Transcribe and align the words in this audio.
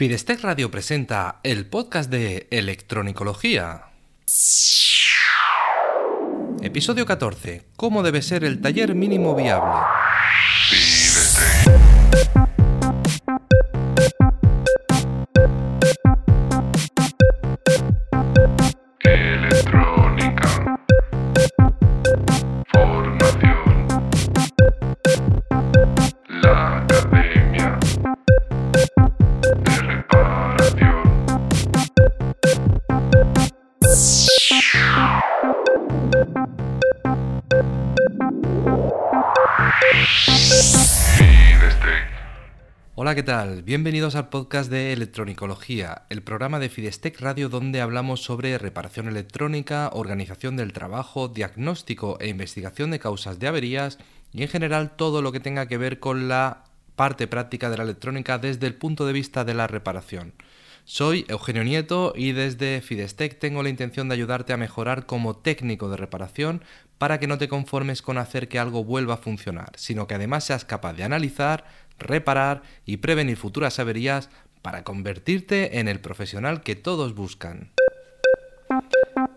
Fidestec 0.00 0.40
Radio 0.40 0.70
presenta 0.70 1.40
el 1.42 1.66
podcast 1.66 2.10
de 2.10 2.48
Electronicología. 2.50 3.82
Episodio 6.62 7.04
14. 7.04 7.66
¿Cómo 7.76 8.02
debe 8.02 8.22
ser 8.22 8.44
el 8.44 8.62
taller 8.62 8.94
mínimo 8.94 9.34
viable? 9.34 9.82
Hola, 43.10 43.16
¿qué 43.16 43.22
tal? 43.24 43.64
Bienvenidos 43.64 44.14
al 44.14 44.28
podcast 44.28 44.70
de 44.70 44.92
Electronicología, 44.92 46.02
el 46.10 46.22
programa 46.22 46.60
de 46.60 46.68
Fidestec 46.68 47.20
Radio 47.20 47.48
donde 47.48 47.80
hablamos 47.80 48.22
sobre 48.22 48.56
reparación 48.56 49.08
electrónica, 49.08 49.90
organización 49.92 50.56
del 50.56 50.72
trabajo, 50.72 51.26
diagnóstico 51.26 52.18
e 52.20 52.28
investigación 52.28 52.92
de 52.92 53.00
causas 53.00 53.40
de 53.40 53.48
averías 53.48 53.98
y 54.32 54.44
en 54.44 54.48
general 54.48 54.94
todo 54.94 55.22
lo 55.22 55.32
que 55.32 55.40
tenga 55.40 55.66
que 55.66 55.76
ver 55.76 55.98
con 55.98 56.28
la 56.28 56.62
parte 56.94 57.26
práctica 57.26 57.68
de 57.68 57.78
la 57.78 57.82
electrónica 57.82 58.38
desde 58.38 58.68
el 58.68 58.76
punto 58.76 59.04
de 59.04 59.12
vista 59.12 59.44
de 59.44 59.54
la 59.54 59.66
reparación. 59.66 60.32
Soy 60.92 61.24
Eugenio 61.28 61.62
Nieto 61.62 62.14
y 62.16 62.32
desde 62.32 62.80
Fidestec 62.80 63.38
tengo 63.38 63.62
la 63.62 63.68
intención 63.68 64.08
de 64.08 64.14
ayudarte 64.14 64.52
a 64.52 64.56
mejorar 64.56 65.06
como 65.06 65.36
técnico 65.36 65.88
de 65.88 65.96
reparación 65.96 66.64
para 66.98 67.20
que 67.20 67.28
no 67.28 67.38
te 67.38 67.46
conformes 67.46 68.02
con 68.02 68.18
hacer 68.18 68.48
que 68.48 68.58
algo 68.58 68.82
vuelva 68.82 69.14
a 69.14 69.18
funcionar, 69.18 69.70
sino 69.76 70.08
que 70.08 70.16
además 70.16 70.42
seas 70.42 70.64
capaz 70.64 70.94
de 70.94 71.04
analizar, 71.04 71.64
reparar 72.00 72.62
y 72.86 72.96
prevenir 72.96 73.36
futuras 73.36 73.78
averías 73.78 74.30
para 74.62 74.82
convertirte 74.82 75.78
en 75.78 75.86
el 75.86 76.00
profesional 76.00 76.60
que 76.60 76.74
todos 76.74 77.14
buscan. 77.14 77.70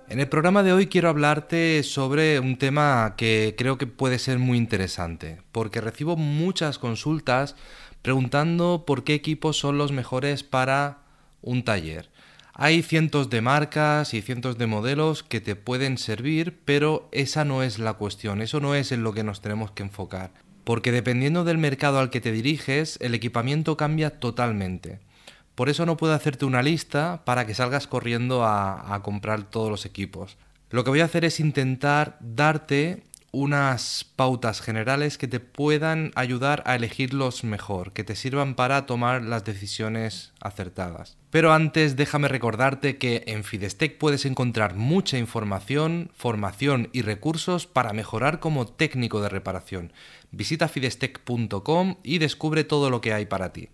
En 0.09 0.19
el 0.19 0.29
programa 0.29 0.63
de 0.63 0.73
hoy 0.73 0.87
quiero 0.87 1.09
hablarte 1.09 1.83
sobre 1.83 2.39
un 2.39 2.57
tema 2.57 3.13
que 3.15 3.53
creo 3.55 3.77
que 3.77 3.85
puede 3.85 4.17
ser 4.17 4.39
muy 4.39 4.57
interesante, 4.57 5.43
porque 5.51 5.81
recibo 5.81 6.15
muchas 6.15 6.79
consultas 6.79 7.55
preguntando 8.01 8.85
por 8.87 9.03
qué 9.03 9.13
equipos 9.13 9.59
son 9.59 9.77
los 9.77 9.91
mejores 9.91 10.41
para 10.41 11.02
un 11.43 11.63
taller. 11.63 12.09
Hay 12.55 12.83
cientos 12.83 13.29
de 13.29 13.41
marcas 13.41 14.13
y 14.13 14.21
cientos 14.21 14.57
de 14.57 14.67
modelos 14.67 15.23
que 15.23 15.41
te 15.41 15.55
pueden 15.55 15.97
servir, 15.97 16.59
pero 16.65 17.09
esa 17.11 17.45
no 17.45 17.63
es 17.63 17.79
la 17.79 17.93
cuestión, 17.93 18.41
eso 18.41 18.59
no 18.59 18.75
es 18.75 18.91
en 18.91 19.03
lo 19.03 19.13
que 19.13 19.23
nos 19.23 19.41
tenemos 19.41 19.71
que 19.71 19.83
enfocar. 19.83 20.31
Porque 20.63 20.91
dependiendo 20.91 21.43
del 21.43 21.57
mercado 21.57 21.99
al 21.99 22.09
que 22.09 22.21
te 22.21 22.31
diriges, 22.31 22.97
el 23.01 23.15
equipamiento 23.15 23.75
cambia 23.75 24.19
totalmente. 24.19 24.99
Por 25.55 25.69
eso 25.69 25.85
no 25.85 25.97
puedo 25.97 26.13
hacerte 26.13 26.45
una 26.45 26.63
lista 26.63 27.23
para 27.25 27.45
que 27.45 27.53
salgas 27.53 27.87
corriendo 27.87 28.43
a, 28.43 28.93
a 28.93 29.01
comprar 29.01 29.43
todos 29.43 29.69
los 29.69 29.85
equipos. 29.85 30.37
Lo 30.69 30.83
que 30.83 30.89
voy 30.89 31.01
a 31.01 31.05
hacer 31.05 31.25
es 31.25 31.39
intentar 31.39 32.17
darte 32.19 33.03
unas 33.33 34.05
pautas 34.15 34.61
generales 34.61 35.17
que 35.17 35.27
te 35.27 35.39
puedan 35.39 36.11
ayudar 36.13 36.61
a 36.67 36.75
elegirlos 36.75 37.43
mejor, 37.43 37.91
que 37.91 38.03
te 38.03 38.15
sirvan 38.15 38.53
para 38.53 38.85
tomar 38.85 39.23
las 39.23 39.43
decisiones 39.43 40.31
acertadas. 40.39 41.17
Pero 41.31 41.51
antes 41.51 41.95
déjame 41.95 42.27
recordarte 42.27 42.97
que 42.97 43.23
en 43.25 43.43
Fidestec 43.43 43.97
puedes 43.97 44.25
encontrar 44.25 44.75
mucha 44.75 45.17
información, 45.17 46.11
formación 46.13 46.89
y 46.93 47.01
recursos 47.01 47.65
para 47.65 47.91
mejorar 47.91 48.39
como 48.39 48.67
técnico 48.67 49.19
de 49.19 49.29
reparación. 49.29 49.91
Visita 50.31 50.67
fidestec.com 50.67 51.95
y 52.03 52.19
descubre 52.19 52.63
todo 52.63 52.91
lo 52.91 53.01
que 53.01 53.13
hay 53.13 53.25
para 53.25 53.51
ti. 53.51 53.69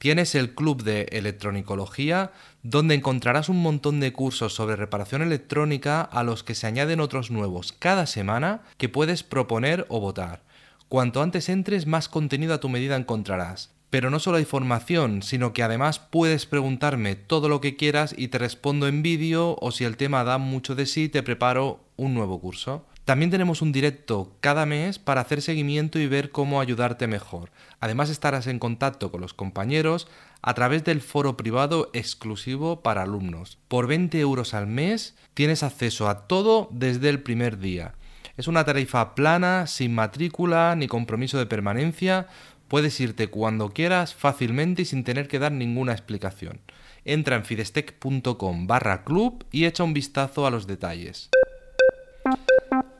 Tienes 0.00 0.34
el 0.34 0.54
club 0.54 0.82
de 0.82 1.08
electronicología, 1.12 2.32
donde 2.62 2.94
encontrarás 2.94 3.50
un 3.50 3.60
montón 3.60 4.00
de 4.00 4.14
cursos 4.14 4.54
sobre 4.54 4.74
reparación 4.74 5.20
electrónica 5.20 6.00
a 6.00 6.22
los 6.22 6.42
que 6.42 6.54
se 6.54 6.66
añaden 6.66 7.00
otros 7.00 7.30
nuevos 7.30 7.74
cada 7.78 8.06
semana 8.06 8.62
que 8.78 8.88
puedes 8.88 9.22
proponer 9.22 9.84
o 9.90 10.00
votar. 10.00 10.40
Cuanto 10.88 11.20
antes 11.20 11.50
entres, 11.50 11.86
más 11.86 12.08
contenido 12.08 12.54
a 12.54 12.60
tu 12.60 12.70
medida 12.70 12.96
encontrarás. 12.96 13.74
Pero 13.90 14.08
no 14.08 14.20
solo 14.20 14.38
hay 14.38 14.46
formación, 14.46 15.20
sino 15.20 15.52
que 15.52 15.62
además 15.62 15.98
puedes 15.98 16.46
preguntarme 16.46 17.14
todo 17.14 17.50
lo 17.50 17.60
que 17.60 17.76
quieras 17.76 18.14
y 18.16 18.28
te 18.28 18.38
respondo 18.38 18.88
en 18.88 19.02
vídeo 19.02 19.58
o 19.60 19.70
si 19.70 19.84
el 19.84 19.98
tema 19.98 20.24
da 20.24 20.38
mucho 20.38 20.74
de 20.74 20.86
sí, 20.86 21.10
te 21.10 21.22
preparo 21.22 21.84
un 21.96 22.14
nuevo 22.14 22.40
curso. 22.40 22.86
También 23.10 23.32
tenemos 23.32 23.60
un 23.60 23.72
directo 23.72 24.36
cada 24.38 24.66
mes 24.66 25.00
para 25.00 25.22
hacer 25.22 25.42
seguimiento 25.42 25.98
y 25.98 26.06
ver 26.06 26.30
cómo 26.30 26.60
ayudarte 26.60 27.08
mejor. 27.08 27.50
Además 27.80 28.08
estarás 28.08 28.46
en 28.46 28.60
contacto 28.60 29.10
con 29.10 29.20
los 29.20 29.34
compañeros 29.34 30.06
a 30.42 30.54
través 30.54 30.84
del 30.84 31.00
foro 31.00 31.36
privado 31.36 31.90
exclusivo 31.92 32.82
para 32.82 33.02
alumnos. 33.02 33.58
Por 33.66 33.88
20 33.88 34.20
euros 34.20 34.54
al 34.54 34.68
mes 34.68 35.16
tienes 35.34 35.64
acceso 35.64 36.08
a 36.08 36.28
todo 36.28 36.68
desde 36.70 37.08
el 37.08 37.20
primer 37.20 37.58
día. 37.58 37.94
Es 38.36 38.46
una 38.46 38.64
tarifa 38.64 39.16
plana, 39.16 39.66
sin 39.66 39.92
matrícula 39.92 40.76
ni 40.76 40.86
compromiso 40.86 41.36
de 41.36 41.46
permanencia. 41.46 42.28
Puedes 42.68 43.00
irte 43.00 43.26
cuando 43.26 43.70
quieras 43.70 44.14
fácilmente 44.14 44.82
y 44.82 44.84
sin 44.84 45.02
tener 45.02 45.26
que 45.26 45.40
dar 45.40 45.50
ninguna 45.50 45.90
explicación. 45.90 46.60
Entra 47.04 47.34
en 47.34 47.44
fidestec.com 47.44 48.68
barra 48.68 49.02
club 49.02 49.44
y 49.50 49.64
echa 49.64 49.82
un 49.82 49.94
vistazo 49.94 50.46
a 50.46 50.52
los 50.52 50.68
detalles. 50.68 51.30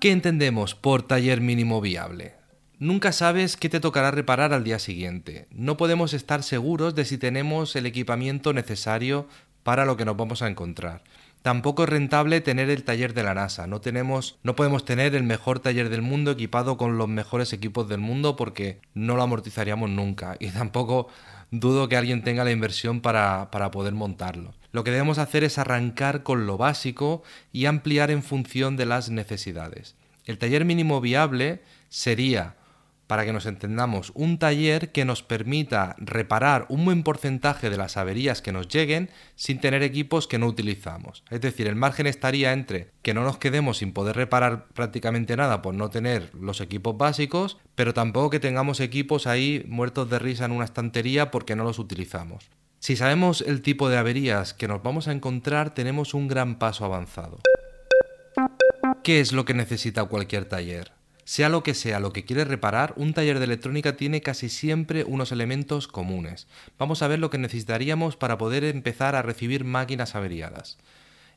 ¿Qué 0.00 0.12
entendemos 0.12 0.75
por 0.75 1.03
taller 1.03 1.43
mínimo 1.43 1.83
viable? 1.83 2.33
Nunca 2.78 3.12
sabes 3.12 3.59
qué 3.59 3.69
te 3.69 3.81
tocará 3.81 4.11
reparar 4.11 4.55
al 4.55 4.65
día 4.65 4.78
siguiente. 4.78 5.47
No 5.50 5.77
podemos 5.77 6.15
estar 6.15 6.43
seguros 6.43 6.94
de 6.94 7.05
si 7.05 7.19
tenemos 7.19 7.77
el 7.77 7.84
equipamiento 7.84 8.55
necesario 8.55 9.28
para 9.62 9.84
lo 9.84 9.99
que 9.99 10.06
nos 10.06 10.16
vamos 10.16 10.41
a 10.41 10.49
encontrar. 10.49 11.03
Tampoco 11.43 11.83
es 11.84 11.91
rentable 11.91 12.41
tener 12.41 12.71
el 12.71 12.83
taller 12.83 13.12
de 13.12 13.25
la 13.25 13.34
NASA. 13.34 13.66
No 13.66 13.83
tenemos, 13.83 14.39
no 14.43 14.56
podemos 14.56 14.87
tener 14.87 15.15
el 15.15 15.22
mejor 15.22 15.60
taller 15.60 15.91
del 15.91 16.00
mundo 16.00 16.31
equipado 16.31 16.78
con 16.78 16.97
los 16.97 17.09
mejores 17.09 17.53
equipos 17.53 17.87
del 17.87 18.00
mundo 18.00 18.37
porque 18.37 18.81
no 18.94 19.16
lo 19.16 19.22
amortizaríamos 19.22 19.91
nunca. 19.91 20.39
Y 20.41 20.49
tampoco 20.49 21.09
dudo 21.50 21.91
que 21.91 21.99
alguien 21.99 22.25
tenga 22.25 22.44
la 22.44 22.53
inversión 22.53 23.03
para, 23.03 23.50
para 23.50 23.71
poder 23.71 23.93
montarlo. 23.93 24.55
Lo 24.72 24.84
que 24.84 24.91
debemos 24.91 25.19
hacer 25.19 25.44
es 25.44 25.58
arrancar 25.58 26.22
con 26.22 26.47
lo 26.47 26.56
básico 26.56 27.22
y 27.53 27.66
ampliar 27.66 28.10
en 28.10 28.22
función 28.22 28.76
de 28.76 28.86
las 28.86 29.10
necesidades. 29.10 29.97
El 30.26 30.38
taller 30.38 30.64
mínimo 30.64 31.00
viable 31.00 31.60
sería, 31.88 32.54
para 33.09 33.25
que 33.25 33.32
nos 33.32 33.47
entendamos, 33.47 34.12
un 34.14 34.38
taller 34.38 34.92
que 34.92 35.04
nos 35.04 35.25
permita 35.25 35.97
reparar 35.98 36.66
un 36.69 36.84
buen 36.84 37.03
porcentaje 37.03 37.69
de 37.69 37.76
las 37.76 37.97
averías 37.97 38.41
que 38.41 38.53
nos 38.53 38.69
lleguen 38.69 39.10
sin 39.34 39.59
tener 39.59 39.82
equipos 39.82 40.28
que 40.28 40.38
no 40.38 40.47
utilizamos. 40.47 41.25
Es 41.30 41.41
decir, 41.41 41.66
el 41.66 41.75
margen 41.75 42.06
estaría 42.06 42.53
entre 42.53 42.92
que 43.03 43.12
no 43.12 43.25
nos 43.25 43.38
quedemos 43.38 43.78
sin 43.78 43.92
poder 43.92 44.14
reparar 44.14 44.69
prácticamente 44.69 45.36
nada 45.36 45.62
por 45.62 45.75
no 45.75 45.91
tener 45.91 46.30
los 46.34 46.60
equipos 46.60 46.97
básicos, 46.97 47.59
pero 47.75 47.92
tampoco 47.92 48.30
que 48.30 48.38
tengamos 48.38 48.78
equipos 48.78 49.26
ahí 49.26 49.64
muertos 49.66 50.09
de 50.09 50.20
risa 50.20 50.44
en 50.44 50.53
una 50.53 50.66
estantería 50.66 51.32
porque 51.32 51.56
no 51.56 51.64
los 51.64 51.80
utilizamos. 51.80 52.50
Si 52.82 52.96
sabemos 52.96 53.42
el 53.42 53.60
tipo 53.60 53.91
de 53.91 53.98
averías 53.98 54.54
que 54.54 54.66
nos 54.66 54.82
vamos 54.82 55.06
a 55.06 55.12
encontrar, 55.12 55.74
tenemos 55.74 56.14
un 56.14 56.28
gran 56.28 56.58
paso 56.58 56.86
avanzado. 56.86 57.38
¿Qué 59.04 59.20
es 59.20 59.34
lo 59.34 59.44
que 59.44 59.52
necesita 59.52 60.06
cualquier 60.06 60.46
taller? 60.46 60.92
Sea 61.24 61.50
lo 61.50 61.62
que 61.62 61.74
sea 61.74 62.00
lo 62.00 62.14
que 62.14 62.24
quieres 62.24 62.48
reparar, 62.48 62.94
un 62.96 63.12
taller 63.12 63.38
de 63.38 63.44
electrónica 63.44 63.96
tiene 63.96 64.22
casi 64.22 64.48
siempre 64.48 65.04
unos 65.04 65.30
elementos 65.30 65.88
comunes. 65.88 66.48
Vamos 66.78 67.02
a 67.02 67.08
ver 67.08 67.18
lo 67.18 67.28
que 67.28 67.36
necesitaríamos 67.36 68.16
para 68.16 68.38
poder 68.38 68.64
empezar 68.64 69.15
a 69.15 69.21
recibir 69.21 69.65
máquinas 69.65 70.15
averiadas. 70.15 70.78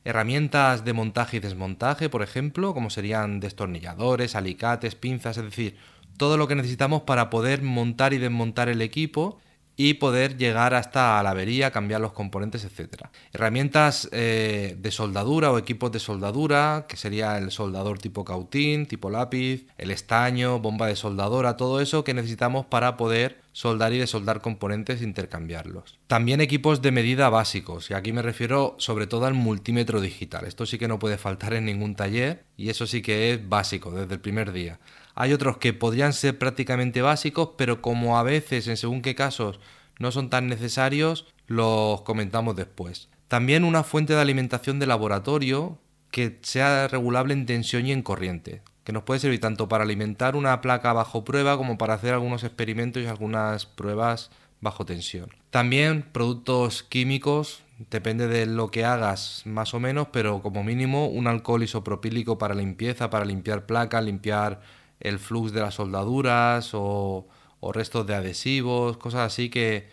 Herramientas 0.02 0.86
de 0.86 0.94
montaje 0.94 1.36
y 1.36 1.40
desmontaje, 1.40 2.08
por 2.08 2.22
ejemplo, 2.22 2.72
como 2.72 2.88
serían 2.88 3.40
destornilladores, 3.40 4.34
alicates, 4.34 4.94
pinzas, 4.94 5.36
es 5.36 5.44
decir, 5.44 5.76
todo 6.16 6.38
lo 6.38 6.48
que 6.48 6.54
necesitamos 6.54 7.02
para 7.02 7.28
poder 7.28 7.60
montar 7.60 8.14
y 8.14 8.18
desmontar 8.18 8.70
el 8.70 8.80
equipo 8.80 9.40
y 9.76 9.94
poder 9.94 10.36
llegar 10.36 10.74
hasta 10.74 11.22
la 11.22 11.30
avería, 11.30 11.70
cambiar 11.70 12.00
los 12.00 12.12
componentes, 12.12 12.64
etc. 12.64 13.06
Herramientas 13.32 14.08
eh, 14.12 14.76
de 14.78 14.90
soldadura 14.90 15.50
o 15.50 15.58
equipos 15.58 15.90
de 15.92 15.98
soldadura, 15.98 16.86
que 16.88 16.96
sería 16.96 17.38
el 17.38 17.50
soldador 17.50 17.98
tipo 17.98 18.24
cautín, 18.24 18.86
tipo 18.86 19.10
lápiz, 19.10 19.66
el 19.78 19.90
estaño, 19.90 20.60
bomba 20.60 20.86
de 20.86 20.96
soldadora, 20.96 21.56
todo 21.56 21.80
eso 21.80 22.04
que 22.04 22.14
necesitamos 22.14 22.66
para 22.66 22.96
poder 22.96 23.42
soldar 23.52 23.92
y 23.92 23.98
desoldar 23.98 24.40
componentes 24.40 25.00
e 25.00 25.04
intercambiarlos. 25.04 25.98
También 26.08 26.40
equipos 26.40 26.82
de 26.82 26.90
medida 26.90 27.28
básicos, 27.30 27.90
y 27.90 27.94
aquí 27.94 28.12
me 28.12 28.22
refiero 28.22 28.74
sobre 28.78 29.06
todo 29.06 29.26
al 29.26 29.34
multímetro 29.34 30.00
digital. 30.00 30.44
Esto 30.44 30.66
sí 30.66 30.78
que 30.78 30.88
no 30.88 30.98
puede 30.98 31.18
faltar 31.18 31.54
en 31.54 31.64
ningún 31.64 31.94
taller 31.94 32.44
y 32.56 32.68
eso 32.68 32.86
sí 32.86 33.00
que 33.00 33.32
es 33.32 33.48
básico 33.48 33.90
desde 33.92 34.14
el 34.14 34.20
primer 34.20 34.52
día. 34.52 34.80
Hay 35.14 35.32
otros 35.32 35.58
que 35.58 35.72
podrían 35.72 36.12
ser 36.12 36.38
prácticamente 36.38 37.02
básicos, 37.02 37.50
pero 37.56 37.80
como 37.80 38.18
a 38.18 38.22
veces 38.22 38.66
en 38.68 38.76
según 38.76 39.02
qué 39.02 39.14
casos 39.14 39.60
no 39.98 40.10
son 40.10 40.30
tan 40.30 40.48
necesarios, 40.48 41.26
los 41.46 42.02
comentamos 42.02 42.56
después. 42.56 43.08
También 43.28 43.64
una 43.64 43.84
fuente 43.84 44.14
de 44.14 44.20
alimentación 44.20 44.78
de 44.78 44.86
laboratorio 44.86 45.78
que 46.10 46.38
sea 46.42 46.88
regulable 46.88 47.34
en 47.34 47.46
tensión 47.46 47.86
y 47.86 47.92
en 47.92 48.02
corriente, 48.02 48.62
que 48.84 48.92
nos 48.92 49.02
puede 49.02 49.20
servir 49.20 49.40
tanto 49.40 49.68
para 49.68 49.84
alimentar 49.84 50.36
una 50.36 50.60
placa 50.60 50.92
bajo 50.92 51.24
prueba 51.24 51.56
como 51.56 51.78
para 51.78 51.94
hacer 51.94 52.14
algunos 52.14 52.44
experimentos 52.44 53.02
y 53.02 53.06
algunas 53.06 53.66
pruebas 53.66 54.30
bajo 54.60 54.84
tensión. 54.84 55.30
También 55.50 56.02
productos 56.12 56.82
químicos, 56.82 57.62
depende 57.90 58.28
de 58.28 58.46
lo 58.46 58.70
que 58.70 58.84
hagas 58.84 59.42
más 59.44 59.74
o 59.74 59.80
menos, 59.80 60.08
pero 60.12 60.42
como 60.42 60.64
mínimo 60.64 61.06
un 61.06 61.26
alcohol 61.26 61.62
isopropílico 61.62 62.38
para 62.38 62.54
limpieza, 62.54 63.10
para 63.10 63.24
limpiar 63.24 63.66
placas, 63.66 64.04
limpiar 64.04 64.60
el 65.04 65.20
flux 65.20 65.52
de 65.52 65.60
las 65.60 65.74
soldaduras 65.74 66.70
o, 66.72 67.28
restos 67.72 68.06
de 68.06 68.14
adhesivos, 68.14 68.96
cosas 68.98 69.20
así 69.20 69.48
que, 69.48 69.88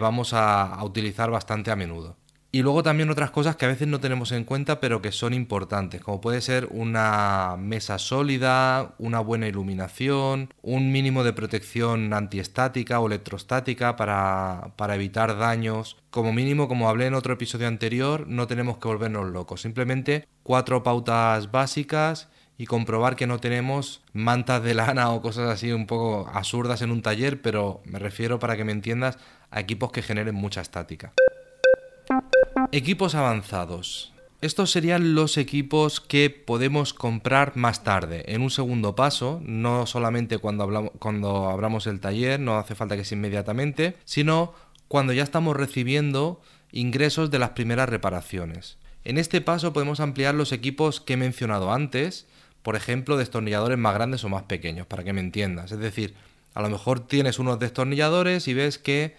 vamos 0.00 0.32
a 0.32 0.82
utilizar 0.82 1.30
bastante 1.30 1.70
a 1.70 1.76
menudo. 1.76 2.16
Y 2.56 2.62
luego 2.62 2.82
también 2.82 3.10
otras 3.10 3.30
cosas 3.32 3.56
que 3.56 3.66
a 3.66 3.68
veces 3.68 3.86
no 3.86 4.00
tenemos 4.00 4.32
en 4.32 4.44
cuenta 4.44 4.80
pero 4.80 5.02
que 5.02 5.12
son 5.12 5.34
importantes, 5.34 6.00
como 6.00 6.22
puede 6.22 6.40
ser 6.40 6.68
una 6.70 7.56
mesa 7.58 7.98
sólida, 7.98 8.94
una 8.96 9.20
buena 9.20 9.46
iluminación, 9.46 10.54
un 10.62 10.90
mínimo 10.90 11.22
de 11.22 11.34
protección 11.34 12.14
antiestática 12.14 12.98
o 12.98 13.08
electrostática 13.08 13.96
para, 13.96 14.72
para 14.76 14.94
evitar 14.94 15.36
daños. 15.36 15.98
Como 16.08 16.32
mínimo, 16.32 16.66
como 16.66 16.88
hablé 16.88 17.04
en 17.04 17.14
otro 17.14 17.34
episodio 17.34 17.68
anterior, 17.68 18.26
no 18.26 18.46
tenemos 18.46 18.78
que 18.78 18.88
volvernos 18.88 19.30
locos, 19.30 19.60
simplemente 19.60 20.26
cuatro 20.42 20.82
pautas 20.82 21.50
básicas 21.50 22.30
y 22.58 22.66
comprobar 22.66 23.16
que 23.16 23.26
no 23.26 23.38
tenemos 23.38 24.02
mantas 24.12 24.62
de 24.62 24.74
lana 24.74 25.10
o 25.10 25.20
cosas 25.20 25.48
así 25.50 25.72
un 25.72 25.86
poco 25.86 26.30
absurdas 26.32 26.82
en 26.82 26.90
un 26.90 27.02
taller, 27.02 27.42
pero 27.42 27.80
me 27.84 27.98
refiero 27.98 28.38
para 28.38 28.56
que 28.56 28.64
me 28.64 28.72
entiendas 28.72 29.18
a 29.50 29.60
equipos 29.60 29.92
que 29.92 30.02
generen 30.02 30.34
mucha 30.34 30.60
estática. 30.60 31.12
Equipos 32.72 33.14
avanzados. 33.14 34.12
Estos 34.42 34.70
serían 34.70 35.14
los 35.14 35.38
equipos 35.38 36.00
que 36.00 36.28
podemos 36.28 36.92
comprar 36.92 37.56
más 37.56 37.84
tarde, 37.84 38.22
en 38.26 38.42
un 38.42 38.50
segundo 38.50 38.94
paso, 38.94 39.40
no 39.42 39.86
solamente 39.86 40.38
cuando, 40.38 40.62
hablamos, 40.62 40.92
cuando 40.98 41.48
abramos 41.48 41.86
el 41.86 42.00
taller, 42.00 42.38
no 42.38 42.58
hace 42.58 42.74
falta 42.74 42.96
que 42.96 43.04
sea 43.04 43.16
inmediatamente, 43.16 43.96
sino 44.04 44.52
cuando 44.88 45.14
ya 45.14 45.22
estamos 45.22 45.56
recibiendo 45.56 46.42
ingresos 46.70 47.30
de 47.30 47.38
las 47.38 47.50
primeras 47.50 47.88
reparaciones. 47.88 48.76
En 49.04 49.18
este 49.18 49.40
paso 49.40 49.72
podemos 49.72 50.00
ampliar 50.00 50.34
los 50.34 50.52
equipos 50.52 51.00
que 51.00 51.14
he 51.14 51.16
mencionado 51.16 51.72
antes, 51.72 52.26
por 52.66 52.74
ejemplo, 52.74 53.16
destornilladores 53.16 53.78
más 53.78 53.94
grandes 53.94 54.24
o 54.24 54.28
más 54.28 54.42
pequeños, 54.42 54.88
para 54.88 55.04
que 55.04 55.12
me 55.12 55.20
entiendas. 55.20 55.70
Es 55.70 55.78
decir, 55.78 56.16
a 56.52 56.60
lo 56.62 56.68
mejor 56.68 57.06
tienes 57.06 57.38
unos 57.38 57.60
destornilladores 57.60 58.48
y 58.48 58.54
ves 58.54 58.76
que 58.76 59.14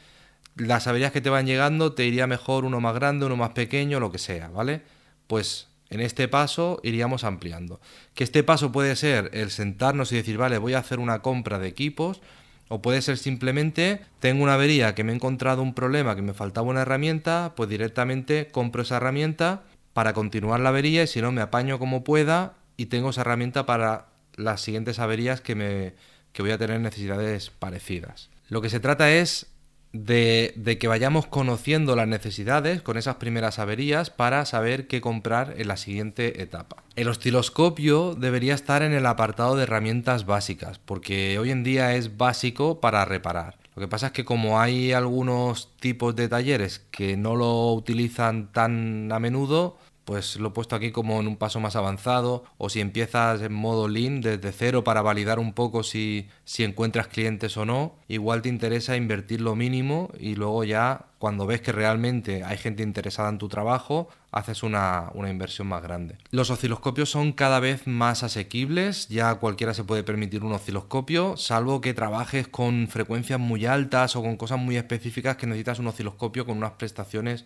las 0.58 0.86
averías 0.86 1.14
que 1.14 1.22
te 1.22 1.30
van 1.30 1.46
llegando 1.46 1.94
te 1.94 2.04
iría 2.04 2.28
mejor 2.28 2.66
uno 2.66 2.82
más 2.82 2.94
grande, 2.94 3.26
uno 3.26 3.38
más 3.38 3.52
pequeño, 3.52 4.02
lo 4.02 4.12
que 4.12 4.18
sea, 4.18 4.50
¿vale? 4.50 4.82
Pues 5.28 5.70
en 5.90 6.02
este 6.02 6.28
paso 6.28 6.82
iríamos 6.84 7.24
ampliando. 7.24 7.80
Que 8.16 8.26
este 8.26 8.44
paso 8.44 8.74
puede 8.74 8.98
ser 8.98 9.30
el 9.32 9.50
sentarnos 9.50 10.12
y 10.12 10.18
decir, 10.18 10.38
vale, 10.38 10.58
voy 10.58 10.74
a 10.74 10.80
hacer 10.80 11.00
una 11.00 11.22
compra 11.22 11.58
de 11.58 11.70
equipos, 11.70 12.20
o 12.68 12.82
puede 12.82 13.02
ser 13.02 13.18
simplemente, 13.18 14.02
tengo 14.20 14.44
una 14.44 14.56
avería 14.56 14.94
que 14.94 15.06
me 15.06 15.14
he 15.14 15.16
encontrado 15.16 15.62
un 15.62 15.74
problema, 15.74 16.18
que 16.18 16.22
me 16.22 16.34
faltaba 16.34 16.68
una 16.68 16.82
herramienta, 16.82 17.54
pues 17.56 17.70
directamente 17.70 18.50
compro 18.52 18.82
esa 18.82 18.98
herramienta 18.98 19.64
para 19.94 20.12
continuar 20.12 20.60
la 20.60 20.68
avería 20.68 21.04
y 21.04 21.08
si 21.08 21.22
no 21.22 21.32
me 21.32 21.40
apaño 21.40 21.80
como 21.80 22.04
pueda 22.04 22.58
y 22.78 22.86
tengo 22.86 23.10
esa 23.10 23.22
herramienta 23.22 23.66
para 23.66 24.08
las 24.36 24.62
siguientes 24.62 25.00
averías 25.00 25.42
que, 25.42 25.56
me, 25.56 25.94
que 26.32 26.44
voy 26.44 26.52
a 26.52 26.58
tener 26.58 26.80
necesidades 26.80 27.50
parecidas. 27.50 28.30
Lo 28.50 28.62
que 28.62 28.70
se 28.70 28.80
trata 28.80 29.12
es 29.12 29.48
de, 29.94 30.78
que 30.80 30.88
vayamos 30.88 31.28
conociendo 31.28 31.96
las 31.96 32.08
necesidades 32.08 32.82
con 32.82 32.98
esas 32.98 33.16
primeras 33.16 33.60
averías 33.60 34.10
para 34.10 34.46
saber 34.46 34.88
qué 34.88 35.02
comprar 35.02 35.56
en 35.58 35.68
la 35.68 35.78
siguiente 35.78 36.42
etapa. 36.42 36.84
El 36.96 37.08
osciloscopio 37.08 38.16
debería 38.16 38.54
estar 38.54 38.84
en 38.84 38.94
el 38.94 39.06
apartado 39.06 39.56
de 39.56 39.64
herramientas 39.64 40.26
básicas, 40.26 40.80
porque 40.80 41.40
hoy 41.40 41.52
en 41.52 41.64
día 41.64 41.96
es 41.96 42.18
básico 42.18 42.80
para 42.80 43.06
reparar. 43.06 43.58
Lo 43.76 43.82
que 43.82 43.88
pasa 43.88 44.08
es 44.08 44.12
que 44.14 44.26
como 44.26 44.60
hay 44.60 44.92
algunos 44.92 45.76
tipos 45.80 46.16
de 46.16 46.28
talleres 46.28 46.80
que 46.92 47.16
no 47.16 47.36
lo 47.36 47.74
utilizan 47.74 48.52
tan 48.52 49.12
a 49.12 49.20
menudo, 49.20 49.78
pues 50.08 50.38
lo 50.38 50.48
he 50.48 50.52
puesto 50.52 50.74
aquí 50.74 50.92
como 50.92 51.20
en 51.20 51.28
un 51.28 51.36
paso 51.36 51.60
más 51.60 51.76
avanzado 51.76 52.46
o 52.58 52.70
si 52.70 52.80
empiezas 52.80 53.42
en 53.42 53.52
modo 53.52 53.90
lean 53.90 54.22
desde 54.22 54.54
cero 54.54 54.86
para 54.86 55.02
validar 55.02 55.38
un 55.38 55.52
poco 55.52 55.84
si, 55.84 56.30
si 56.46 56.64
encuentras 56.64 57.10
clientes 57.10 57.58
o 57.58 57.66
no, 57.66 57.98
igual 58.08 58.42
te 58.42 58.48
interesa 58.48 58.96
invertir 58.96 59.42
lo 59.42 59.58
mínimo 59.58 60.10
y 60.18 60.36
luego 60.36 60.64
ya 60.64 61.08
cuando 61.20 61.46
ves 61.46 61.60
que 61.60 61.74
realmente 61.74 62.46
hay 62.46 62.58
gente 62.58 62.84
interesada 62.84 63.28
en 63.28 63.38
tu 63.38 63.50
trabajo, 63.50 64.08
haces 64.32 64.64
una, 64.64 65.12
una, 65.14 65.30
inversión 65.30 65.68
más 65.68 65.84
grande. 65.84 66.18
Los 66.32 66.52
osciloscopios 66.52 67.10
son 67.10 67.34
cada 67.34 67.60
vez 67.60 67.86
más 67.86 68.24
asequibles, 68.24 69.10
ya 69.10 69.36
cualquiera 69.36 69.74
se 69.74 69.84
puede 69.84 70.04
permitir 70.04 70.46
un 70.46 70.54
osciloscopio, 70.54 71.36
salvo 71.36 71.82
que 71.82 71.94
trabajes 71.94 72.48
con 72.48 72.88
frecuencias 72.88 73.42
muy 73.42 73.66
altas 73.66 74.16
o 74.16 74.22
con 74.22 74.38
cosas 74.38 74.58
muy 74.58 74.78
específicas 74.78 75.36
que 75.36 75.48
necesitas 75.48 75.80
un 75.80 75.88
osciloscopio 75.88 76.46
con 76.46 76.56
unas 76.56 76.72
prestaciones 76.74 77.44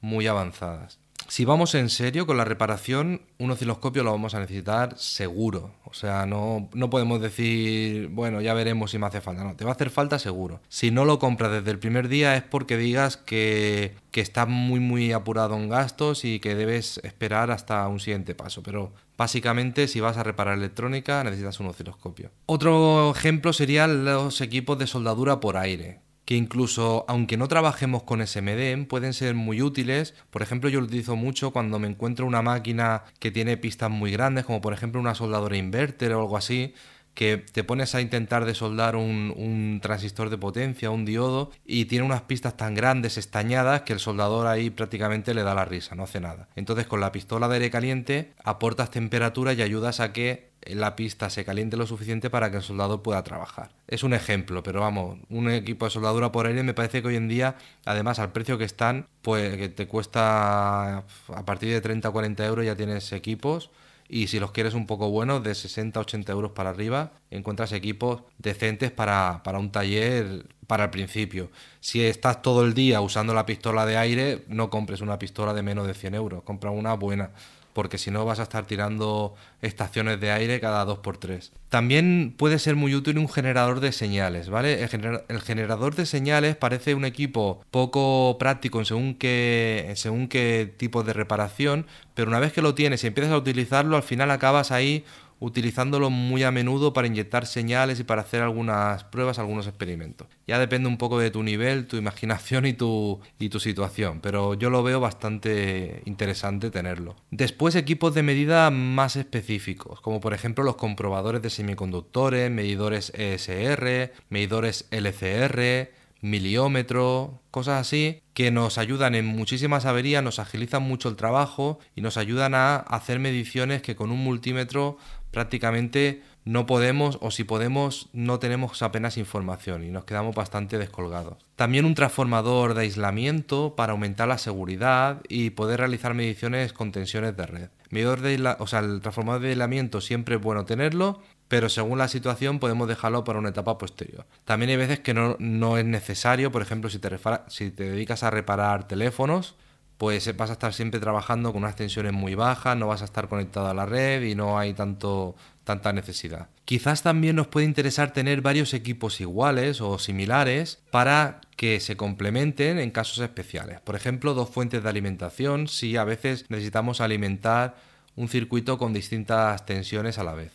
muy 0.00 0.28
avanzadas. 0.28 1.00
Si 1.34 1.44
vamos 1.44 1.74
en 1.74 1.90
serio 1.90 2.28
con 2.28 2.36
la 2.36 2.44
reparación, 2.44 3.22
un 3.38 3.50
osciloscopio 3.50 4.04
lo 4.04 4.12
vamos 4.12 4.36
a 4.36 4.38
necesitar 4.38 4.96
seguro. 4.96 5.74
O 5.84 5.92
sea, 5.92 6.26
no, 6.26 6.68
no, 6.74 6.90
podemos 6.90 7.20
decir, 7.20 8.06
bueno, 8.06 8.40
ya 8.40 8.54
veremos 8.54 8.92
si 8.92 8.98
me 8.98 9.06
hace 9.06 9.20
falta. 9.20 9.42
No, 9.42 9.56
te 9.56 9.64
va 9.64 9.72
a 9.72 9.74
hacer 9.74 9.90
falta 9.90 10.20
seguro. 10.20 10.60
Si 10.68 10.92
no 10.92 11.04
lo 11.04 11.18
compras 11.18 11.50
desde 11.50 11.72
el 11.72 11.80
primer 11.80 12.06
día 12.06 12.36
es 12.36 12.44
porque 12.44 12.76
digas 12.76 13.16
que, 13.16 13.96
que 14.12 14.20
estás 14.20 14.46
muy, 14.46 14.78
muy 14.78 15.10
apurado 15.10 15.56
en 15.56 15.68
gastos 15.68 16.24
y 16.24 16.38
que 16.38 16.54
debes 16.54 16.98
esperar 16.98 17.50
hasta 17.50 17.88
un 17.88 17.98
siguiente 17.98 18.36
paso. 18.36 18.62
Pero 18.62 18.92
básicamente, 19.18 19.88
si 19.88 19.98
vas 19.98 20.16
a 20.16 20.22
reparar 20.22 20.56
electrónica, 20.56 21.24
necesitas 21.24 21.58
un 21.58 21.66
osciloscopio. 21.66 22.30
Otro 22.46 23.10
ejemplo 23.10 23.52
serían 23.52 24.04
los 24.04 24.40
equipos 24.40 24.78
de 24.78 24.86
soldadura 24.86 25.40
por 25.40 25.56
aire 25.56 26.04
que 26.24 26.36
incluso 26.36 27.04
aunque 27.08 27.36
no 27.36 27.48
trabajemos 27.48 28.02
con 28.02 28.26
SMD 28.26 28.86
pueden 28.88 29.12
ser 29.12 29.34
muy 29.34 29.62
útiles. 29.62 30.14
Por 30.30 30.42
ejemplo, 30.42 30.68
yo 30.70 30.80
lo 30.80 30.86
utilizo 30.86 31.16
mucho 31.16 31.50
cuando 31.52 31.78
me 31.78 31.88
encuentro 31.88 32.26
una 32.26 32.42
máquina 32.42 33.04
que 33.18 33.30
tiene 33.30 33.56
pistas 33.56 33.90
muy 33.90 34.10
grandes, 34.10 34.44
como 34.44 34.60
por 34.60 34.72
ejemplo 34.72 35.00
una 35.00 35.14
soldadora 35.14 35.56
inverter 35.56 36.12
o 36.12 36.20
algo 36.20 36.36
así, 36.36 36.74
que 37.14 37.38
te 37.38 37.64
pones 37.64 37.94
a 37.94 38.00
intentar 38.00 38.44
desoldar 38.44 38.96
un, 38.96 39.32
un, 39.36 39.80
transistor 39.80 40.30
de 40.30 40.38
potencia, 40.38 40.90
un 40.90 41.04
diodo, 41.04 41.50
y 41.64 41.84
tiene 41.86 42.04
unas 42.04 42.22
pistas 42.22 42.56
tan 42.56 42.74
grandes, 42.74 43.16
estañadas, 43.18 43.82
que 43.82 43.92
el 43.92 44.00
soldador 44.00 44.46
ahí 44.46 44.70
prácticamente 44.70 45.32
le 45.32 45.44
da 45.44 45.54
la 45.54 45.64
risa, 45.64 45.94
no 45.94 46.04
hace 46.04 46.20
nada. 46.20 46.48
Entonces 46.56 46.86
con 46.86 47.00
la 47.00 47.12
pistola 47.12 47.48
de 47.48 47.54
aire 47.54 47.70
caliente 47.70 48.32
aportas 48.42 48.90
temperatura 48.90 49.52
y 49.52 49.62
ayudas 49.62 50.00
a 50.00 50.12
que 50.12 50.52
la 50.66 50.96
pista 50.96 51.30
se 51.30 51.44
caliente 51.44 51.76
lo 51.76 51.86
suficiente 51.86 52.30
para 52.30 52.50
que 52.50 52.58
el 52.58 52.62
soldador 52.62 53.02
pueda 53.02 53.22
trabajar. 53.22 53.70
Es 53.86 54.02
un 54.02 54.14
ejemplo, 54.14 54.62
pero 54.62 54.80
vamos, 54.80 55.18
un 55.28 55.50
equipo 55.50 55.84
de 55.84 55.90
soldadura 55.90 56.32
por 56.32 56.46
aire 56.46 56.62
me 56.62 56.74
parece 56.74 57.02
que 57.02 57.08
hoy 57.08 57.16
en 57.16 57.28
día, 57.28 57.56
además 57.84 58.18
al 58.18 58.32
precio 58.32 58.58
que 58.58 58.64
están, 58.64 59.06
pues 59.22 59.56
que 59.56 59.68
te 59.68 59.86
cuesta 59.86 60.98
a 60.98 61.44
partir 61.44 61.70
de 61.70 61.80
30 61.80 62.08
o 62.08 62.12
40 62.12 62.46
euros 62.46 62.64
ya 62.64 62.76
tienes 62.76 63.12
equipos 63.12 63.70
y 64.08 64.26
si 64.26 64.38
los 64.38 64.52
quieres 64.52 64.74
un 64.74 64.86
poco 64.86 65.10
buenos, 65.10 65.42
de 65.42 65.54
60 65.54 65.98
80 66.00 66.32
euros 66.32 66.52
para 66.52 66.70
arriba, 66.70 67.12
encuentras 67.30 67.72
equipos 67.72 68.22
decentes 68.38 68.90
para, 68.90 69.42
para 69.42 69.58
un 69.58 69.70
taller 69.72 70.46
para 70.66 70.84
el 70.84 70.90
principio. 70.90 71.50
Si 71.80 72.04
estás 72.04 72.42
todo 72.42 72.64
el 72.64 72.74
día 72.74 73.00
usando 73.00 73.34
la 73.34 73.46
pistola 73.46 73.86
de 73.86 73.96
aire, 73.96 74.44
no 74.48 74.70
compres 74.70 75.00
una 75.00 75.18
pistola 75.18 75.54
de 75.54 75.62
menos 75.62 75.86
de 75.86 75.94
100 75.94 76.14
euros, 76.14 76.42
compra 76.42 76.70
una 76.70 76.94
buena 76.94 77.30
porque 77.74 77.98
si 77.98 78.10
no 78.10 78.24
vas 78.24 78.38
a 78.38 78.44
estar 78.44 78.64
tirando 78.64 79.34
estaciones 79.60 80.20
de 80.20 80.30
aire 80.30 80.60
cada 80.60 80.86
2x3. 80.86 81.50
También 81.68 82.34
puede 82.38 82.58
ser 82.58 82.76
muy 82.76 82.94
útil 82.94 83.18
un 83.18 83.28
generador 83.28 83.80
de 83.80 83.92
señales, 83.92 84.48
¿vale? 84.48 84.82
El, 84.82 85.40
generador 85.40 85.94
de 85.96 86.06
señales 86.06 86.56
parece 86.56 86.94
un 86.94 87.04
equipo 87.04 87.60
poco 87.70 88.36
práctico 88.38 88.78
en 88.78 88.84
según 88.86 89.14
qué, 89.14 89.92
según 89.96 90.28
qué 90.28 90.72
tipo 90.76 91.02
de 91.02 91.12
reparación, 91.12 91.86
pero 92.14 92.28
una 92.28 92.38
vez 92.38 92.52
que 92.52 92.62
lo 92.62 92.74
tienes 92.74 93.02
y 93.02 93.08
empiezas 93.08 93.32
a 93.32 93.36
utilizarlo, 93.36 93.96
al 93.96 94.04
final 94.04 94.30
acabas 94.30 94.70
ahí 94.70 95.04
utilizándolo 95.40 96.10
muy 96.10 96.42
a 96.42 96.50
menudo 96.50 96.92
para 96.92 97.06
inyectar 97.06 97.46
señales 97.46 98.00
y 98.00 98.04
para 98.04 98.22
hacer 98.22 98.42
algunas 98.42 99.04
pruebas, 99.04 99.38
algunos 99.38 99.66
experimentos. 99.66 100.28
Ya 100.46 100.58
depende 100.58 100.88
un 100.88 100.98
poco 100.98 101.18
de 101.18 101.30
tu 101.30 101.42
nivel, 101.42 101.86
tu 101.86 101.96
imaginación 101.96 102.66
y 102.66 102.72
tu, 102.72 103.20
y 103.38 103.48
tu 103.48 103.60
situación, 103.60 104.20
pero 104.20 104.54
yo 104.54 104.70
lo 104.70 104.82
veo 104.82 105.00
bastante 105.00 106.02
interesante 106.04 106.70
tenerlo. 106.70 107.16
Después 107.30 107.74
equipos 107.74 108.14
de 108.14 108.22
medida 108.22 108.70
más 108.70 109.16
específicos, 109.16 110.00
como 110.00 110.20
por 110.20 110.34
ejemplo 110.34 110.64
los 110.64 110.76
comprobadores 110.76 111.42
de 111.42 111.50
semiconductores, 111.50 112.50
medidores 112.50 113.12
ESR, 113.14 114.12
medidores 114.28 114.86
LCR, 114.90 115.90
miliómetro, 116.24 117.42
cosas 117.50 117.80
así, 117.82 118.22
que 118.32 118.50
nos 118.50 118.78
ayudan 118.78 119.14
en 119.14 119.26
muchísimas 119.26 119.84
averías, 119.84 120.24
nos 120.24 120.38
agilizan 120.38 120.82
mucho 120.82 121.10
el 121.10 121.16
trabajo 121.16 121.78
y 121.94 122.00
nos 122.00 122.16
ayudan 122.16 122.54
a 122.54 122.76
hacer 122.76 123.18
mediciones 123.18 123.82
que 123.82 123.94
con 123.94 124.10
un 124.10 124.24
multímetro 124.24 124.96
prácticamente 125.34 126.22
no 126.44 126.66
podemos 126.66 127.18
o 127.20 127.30
si 127.30 127.44
podemos 127.44 128.08
no 128.12 128.38
tenemos 128.38 128.82
apenas 128.82 129.16
información 129.16 129.84
y 129.84 129.90
nos 129.90 130.04
quedamos 130.04 130.34
bastante 130.34 130.78
descolgados. 130.78 131.38
También 131.56 131.84
un 131.84 131.94
transformador 131.94 132.74
de 132.74 132.82
aislamiento 132.82 133.74
para 133.76 133.92
aumentar 133.92 134.28
la 134.28 134.38
seguridad 134.38 135.22
y 135.28 135.50
poder 135.50 135.80
realizar 135.80 136.14
mediciones 136.14 136.72
con 136.72 136.92
tensiones 136.92 137.36
de 137.36 137.46
red. 137.46 137.68
Medidor 137.90 138.20
de 138.20 138.56
o 138.58 138.66
sea, 138.66 138.80
el 138.80 139.00
transformador 139.00 139.42
de 139.42 139.50
aislamiento 139.50 140.00
siempre 140.00 140.36
es 140.36 140.40
bueno 140.40 140.64
tenerlo, 140.64 141.20
pero 141.48 141.68
según 141.68 141.98
la 141.98 142.08
situación 142.08 142.58
podemos 142.58 142.88
dejarlo 142.88 143.24
para 143.24 143.38
una 143.38 143.50
etapa 143.50 143.78
posterior. 143.78 144.26
También 144.44 144.70
hay 144.70 144.76
veces 144.76 145.00
que 145.00 145.14
no, 145.14 145.36
no 145.38 145.78
es 145.78 145.84
necesario, 145.84 146.52
por 146.52 146.62
ejemplo, 146.62 146.90
si 146.90 146.98
te, 146.98 147.10
si 147.48 147.70
te 147.70 147.90
dedicas 147.90 148.22
a 148.22 148.30
reparar 148.30 148.86
teléfonos, 148.86 149.56
pues 149.98 150.36
vas 150.36 150.50
a 150.50 150.54
estar 150.54 150.74
siempre 150.74 151.00
trabajando 151.00 151.52
con 151.52 151.62
unas 151.62 151.76
tensiones 151.76 152.12
muy 152.12 152.34
bajas, 152.34 152.76
no 152.76 152.88
vas 152.88 153.02
a 153.02 153.04
estar 153.04 153.28
conectado 153.28 153.68
a 153.68 153.74
la 153.74 153.86
red 153.86 154.22
y 154.22 154.34
no 154.34 154.58
hay 154.58 154.74
tanto, 154.74 155.36
tanta 155.64 155.92
necesidad. 155.92 156.48
Quizás 156.64 157.02
también 157.02 157.36
nos 157.36 157.46
puede 157.46 157.66
interesar 157.66 158.12
tener 158.12 158.40
varios 158.40 158.74
equipos 158.74 159.20
iguales 159.20 159.80
o 159.80 159.98
similares 159.98 160.82
para 160.90 161.40
que 161.56 161.78
se 161.80 161.96
complementen 161.96 162.78
en 162.78 162.90
casos 162.90 163.18
especiales. 163.18 163.80
Por 163.80 163.94
ejemplo, 163.96 164.34
dos 164.34 164.50
fuentes 164.50 164.82
de 164.82 164.88
alimentación 164.88 165.68
si 165.68 165.96
a 165.96 166.04
veces 166.04 166.46
necesitamos 166.48 167.00
alimentar 167.00 167.76
un 168.16 168.28
circuito 168.28 168.78
con 168.78 168.92
distintas 168.92 169.64
tensiones 169.66 170.18
a 170.18 170.24
la 170.24 170.34
vez. 170.34 170.52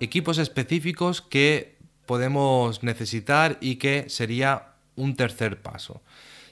Equipos 0.00 0.38
específicos 0.38 1.22
que 1.22 1.76
podemos 2.06 2.82
necesitar 2.82 3.58
y 3.60 3.76
que 3.76 4.08
sería 4.08 4.72
un 4.96 5.16
tercer 5.16 5.62
paso. 5.62 6.02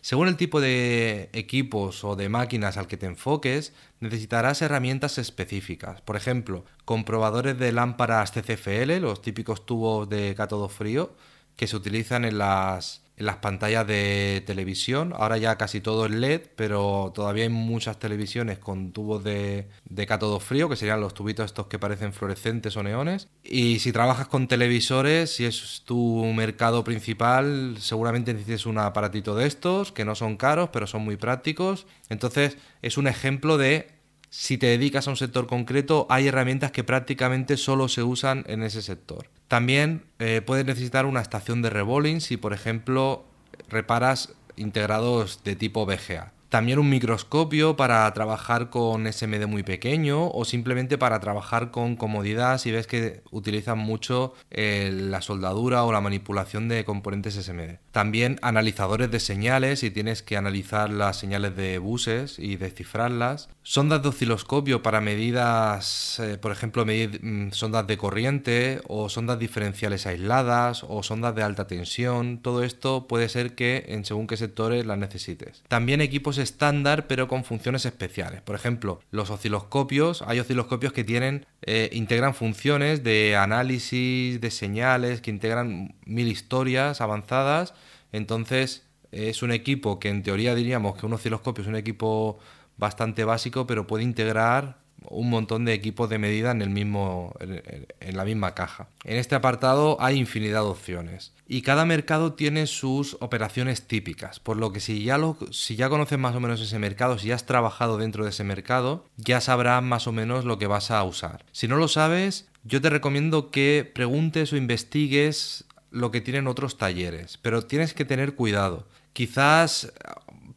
Según 0.02 0.28
el 0.28 0.36
tipo 0.36 0.60
de 0.60 1.28
equipos 1.32 2.04
o 2.04 2.16
de 2.16 2.28
máquinas 2.28 2.78
al 2.78 2.86
que 2.86 2.96
te 2.96 3.06
enfoques, 3.06 3.74
necesitarás 4.00 4.62
herramientas 4.62 5.18
específicas. 5.18 6.00
Por 6.00 6.16
ejemplo, 6.16 6.64
comprobadores 6.86 7.58
de 7.58 7.72
lámparas 7.72 8.32
CCFL, 8.32 8.98
los 9.00 9.20
típicos 9.20 9.66
tubos 9.66 10.08
de 10.08 10.34
cátodo 10.34 10.68
frío 10.68 11.14
que 11.56 11.66
se 11.66 11.76
utilizan 11.76 12.24
en 12.24 12.38
las 12.38 13.02
en 13.20 13.26
las 13.26 13.36
pantallas 13.36 13.86
de 13.86 14.42
televisión. 14.46 15.12
Ahora 15.14 15.36
ya 15.36 15.56
casi 15.56 15.80
todo 15.80 16.06
es 16.06 16.10
LED, 16.10 16.40
pero 16.56 17.12
todavía 17.14 17.44
hay 17.44 17.50
muchas 17.50 17.98
televisiones 17.98 18.58
con 18.58 18.92
tubos 18.92 19.22
de, 19.22 19.68
de 19.84 20.06
cátodo 20.06 20.40
frío, 20.40 20.70
que 20.70 20.76
serían 20.76 21.02
los 21.02 21.12
tubitos 21.12 21.44
estos 21.44 21.66
que 21.66 21.78
parecen 21.78 22.14
fluorescentes 22.14 22.76
o 22.76 22.82
neones. 22.82 23.28
Y 23.44 23.80
si 23.80 23.92
trabajas 23.92 24.26
con 24.26 24.48
televisores, 24.48 25.36
si 25.36 25.44
es 25.44 25.82
tu 25.84 26.24
mercado 26.34 26.82
principal, 26.82 27.76
seguramente 27.78 28.32
necesites 28.32 28.64
un 28.64 28.78
aparatito 28.78 29.36
de 29.36 29.46
estos, 29.46 29.92
que 29.92 30.06
no 30.06 30.14
son 30.14 30.38
caros, 30.38 30.70
pero 30.72 30.86
son 30.86 31.02
muy 31.02 31.16
prácticos. 31.16 31.86
Entonces 32.08 32.56
es 32.80 32.96
un 32.96 33.06
ejemplo 33.06 33.58
de 33.58 33.88
si 34.30 34.56
te 34.56 34.66
dedicas 34.66 35.06
a 35.06 35.10
un 35.10 35.16
sector 35.16 35.46
concreto, 35.46 36.06
hay 36.08 36.28
herramientas 36.28 36.72
que 36.72 36.84
prácticamente 36.84 37.58
solo 37.58 37.88
se 37.88 38.02
usan 38.02 38.44
en 38.46 38.62
ese 38.62 38.80
sector. 38.80 39.28
También 39.50 40.04
eh, 40.20 40.42
puedes 40.46 40.64
necesitar 40.64 41.06
una 41.06 41.20
estación 41.20 41.60
de 41.60 41.70
rebolling 41.70 42.20
si, 42.20 42.36
por 42.36 42.52
ejemplo, 42.52 43.24
reparas 43.68 44.32
integrados 44.54 45.42
de 45.42 45.56
tipo 45.56 45.86
VGA. 45.86 46.32
También 46.50 46.80
un 46.80 46.90
microscopio 46.90 47.76
para 47.76 48.12
trabajar 48.12 48.70
con 48.70 49.10
SMD 49.10 49.46
muy 49.46 49.62
pequeño 49.62 50.28
o 50.32 50.44
simplemente 50.44 50.98
para 50.98 51.20
trabajar 51.20 51.70
con 51.70 51.94
comodidad 51.94 52.58
si 52.58 52.72
ves 52.72 52.88
que 52.88 53.22
utilizan 53.30 53.78
mucho 53.78 54.34
eh, 54.50 54.90
la 54.92 55.22
soldadura 55.22 55.84
o 55.84 55.92
la 55.92 56.00
manipulación 56.00 56.68
de 56.68 56.84
componentes 56.84 57.34
SMD. 57.34 57.78
También 57.92 58.40
analizadores 58.42 59.12
de 59.12 59.20
señales 59.20 59.78
si 59.78 59.92
tienes 59.92 60.22
que 60.22 60.36
analizar 60.36 60.90
las 60.90 61.20
señales 61.20 61.54
de 61.54 61.78
buses 61.78 62.40
y 62.40 62.56
descifrarlas. 62.56 63.48
Sondas 63.62 64.02
de 64.02 64.08
osciloscopio 64.08 64.82
para 64.82 65.00
medidas, 65.00 66.18
eh, 66.18 66.36
por 66.36 66.50
ejemplo, 66.50 66.84
medir 66.84 67.24
mm, 67.24 67.52
sondas 67.52 67.86
de 67.86 67.96
corriente 67.96 68.80
o 68.88 69.08
sondas 69.08 69.38
diferenciales 69.38 70.04
aisladas 70.06 70.84
o 70.88 71.04
sondas 71.04 71.36
de 71.36 71.44
alta 71.44 71.68
tensión. 71.68 72.38
Todo 72.42 72.64
esto 72.64 73.06
puede 73.06 73.28
ser 73.28 73.54
que 73.54 73.84
en 73.86 74.04
según 74.04 74.26
qué 74.26 74.36
sectores 74.36 74.84
las 74.84 74.98
necesites. 74.98 75.62
También 75.68 76.00
equipos 76.00 76.39
estándar 76.40 77.06
pero 77.06 77.28
con 77.28 77.44
funciones 77.44 77.86
especiales. 77.86 78.42
Por 78.42 78.56
ejemplo, 78.56 79.00
los 79.10 79.30
osciloscopios, 79.30 80.22
hay 80.26 80.40
osciloscopios 80.40 80.92
que 80.92 81.04
tienen, 81.04 81.46
eh, 81.62 81.88
integran 81.92 82.34
funciones 82.34 83.04
de 83.04 83.36
análisis 83.36 84.40
de 84.40 84.50
señales, 84.50 85.20
que 85.20 85.30
integran 85.30 85.94
mil 86.04 86.28
historias 86.28 87.00
avanzadas. 87.00 87.74
Entonces 88.12 88.86
es 89.12 89.42
un 89.42 89.52
equipo 89.52 89.98
que 89.98 90.08
en 90.08 90.22
teoría 90.22 90.54
diríamos 90.54 90.96
que 90.96 91.06
un 91.06 91.12
osciloscopio 91.12 91.62
es 91.62 91.68
un 91.68 91.76
equipo 91.76 92.38
bastante 92.76 93.24
básico, 93.24 93.66
pero 93.66 93.86
puede 93.86 94.04
integrar 94.04 94.79
un 95.08 95.30
montón 95.30 95.64
de 95.64 95.72
equipos 95.72 96.08
de 96.08 96.18
medida 96.18 96.50
en, 96.50 96.62
el 96.62 96.70
mismo, 96.70 97.34
en, 97.40 98.16
la 98.16 98.24
misma 98.24 98.54
caja. 98.54 98.88
En 99.04 99.16
este 99.16 99.34
apartado 99.34 99.96
hay 100.00 100.18
infinidad 100.18 100.62
de 100.62 100.68
opciones 100.68 101.32
y 101.48 101.62
cada 101.62 101.84
mercado 101.84 102.34
tiene 102.34 102.66
sus 102.66 103.16
operaciones 103.20 103.86
típicas, 103.86 104.40
por 104.40 104.56
lo 104.56 104.72
que 104.72 104.80
si 104.80 105.02
ya, 105.02 105.18
lo, 105.18 105.36
si 105.50 105.76
ya 105.76 105.88
conoces 105.88 106.18
más 106.18 106.34
o 106.34 106.40
menos 106.40 106.60
ese 106.60 106.78
mercado, 106.78 107.18
si 107.18 107.28
ya 107.28 107.34
has 107.34 107.46
trabajado 107.46 107.98
dentro 107.98 108.24
de 108.24 108.30
ese 108.30 108.44
mercado, 108.44 109.06
ya 109.16 109.40
sabrás 109.40 109.82
más 109.82 110.06
o 110.06 110.12
menos 110.12 110.44
lo 110.44 110.58
que 110.58 110.66
vas 110.66 110.90
a 110.90 111.02
usar. 111.02 111.44
Si 111.52 111.66
no 111.66 111.76
lo 111.76 111.88
sabes, 111.88 112.48
yo 112.64 112.80
te 112.80 112.90
recomiendo 112.90 113.50
que 113.50 113.90
preguntes 113.92 114.52
o 114.52 114.56
investigues 114.56 115.64
lo 115.90 116.10
que 116.10 116.20
tienen 116.20 116.46
otros 116.46 116.78
talleres, 116.78 117.38
pero 117.38 117.62
tienes 117.62 117.94
que 117.94 118.04
tener 118.04 118.34
cuidado. 118.34 118.86
Quizás 119.12 119.92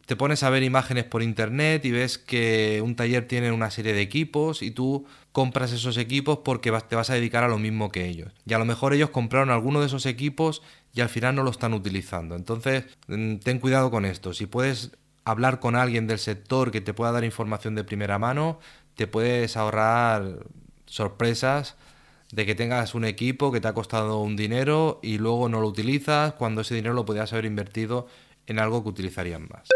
te 0.06 0.16
pones 0.16 0.44
a 0.44 0.50
ver 0.50 0.64
imágenes 0.64 1.06
por 1.06 1.24
internet 1.24 1.86
y 1.86 1.92
ves 1.92 2.18
que 2.18 2.82
un 2.84 2.96
taller 2.96 3.28
tiene 3.28 3.52
una 3.52 3.72
serie 3.72 3.94
de 3.94 4.02
equipos 4.02 4.62
y 4.62 4.72
tú 4.72 5.06
compras 5.32 5.72
esos 5.72 5.98
equipos 5.98 6.40
porque 6.44 6.72
te 6.88 6.96
vas 6.96 7.10
a 7.10 7.14
dedicar 7.14 7.44
a 7.44 7.48
lo 7.48 7.58
mismo 7.58 7.90
que 7.90 8.08
ellos. 8.08 8.32
Y 8.46 8.54
a 8.54 8.60
lo 8.60 8.66
mejor 8.66 8.94
ellos 8.94 9.12
compraron 9.12 9.50
alguno 9.50 9.80
de 9.80 9.88
esos 9.88 10.06
equipos 10.06 10.62
y 10.94 11.02
al 11.02 11.10
final 11.10 11.36
no 11.36 11.44
lo 11.44 11.52
están 11.52 11.74
utilizando. 11.74 12.36
Entonces, 12.36 12.86
mm, 13.08 13.38
ten 13.38 13.60
cuidado 13.60 13.92
con 13.92 14.06
esto. 14.06 14.34
Si 14.34 14.46
puedes 14.46 14.92
hablar 15.26 15.60
con 15.60 15.76
alguien 15.76 16.06
del 16.06 16.20
sector 16.20 16.72
que 16.72 16.82
te 16.82 16.94
pueda 16.94 17.14
dar 17.14 17.24
información 17.24 17.76
de 17.76 17.86
primera 17.86 18.20
mano, 18.20 18.60
te 18.96 19.08
puedes 19.08 19.56
ahorrar 19.56 20.46
sorpresas 20.86 21.76
de 22.32 22.46
que 22.46 22.56
tengas 22.56 22.94
un 22.94 23.06
equipo 23.06 23.52
que 23.52 23.62
te 23.62 23.68
ha 23.68 23.74
costado 23.74 24.20
un 24.20 24.36
dinero 24.36 25.00
y 25.02 25.18
luego 25.18 25.50
no 25.50 25.62
lo 25.62 25.68
utilizas 25.68 26.34
cuando 26.34 26.62
ese 26.62 26.76
dinero 26.76 26.94
lo 26.94 27.06
podías 27.06 27.32
haber 27.32 27.46
invertido 27.46 28.08
en 28.48 28.60
algo 28.60 28.84
que 28.84 28.90
utilizarían 28.90 29.48
más. 29.50 29.70